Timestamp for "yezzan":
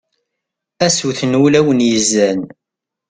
1.89-2.39